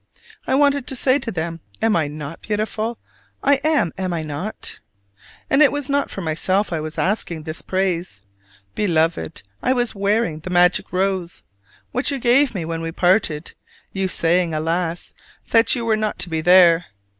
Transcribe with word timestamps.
I 0.47 0.55
wanted 0.55 0.87
to 0.87 0.95
say 0.95 1.19
to 1.19 1.31
them, 1.31 1.59
"Am 1.79 1.95
I 1.95 2.07
not 2.07 2.41
beautiful? 2.41 2.97
I 3.43 3.61
am, 3.63 3.93
am 3.99 4.13
I 4.13 4.23
not?" 4.23 4.79
And 5.47 5.61
it 5.61 5.71
was 5.71 5.91
not 5.91 6.09
for 6.09 6.21
myself 6.21 6.73
I 6.73 6.79
was 6.79 6.97
asking 6.97 7.43
this 7.43 7.61
praise. 7.61 8.23
Beloved, 8.73 9.43
I 9.61 9.73
was 9.73 9.93
wearing 9.93 10.39
the 10.39 10.49
magic 10.49 10.91
rose 10.91 11.43
what 11.91 12.09
you 12.09 12.17
gave 12.17 12.55
me 12.55 12.65
when 12.65 12.81
we 12.81 12.91
parted: 12.91 13.51
you 13.93 14.07
saying, 14.07 14.55
alas, 14.55 15.13
that 15.51 15.75
you 15.75 15.85
were 15.85 15.95
not 15.95 16.17
to 16.17 16.29
be 16.29 16.41
there. 16.41 16.85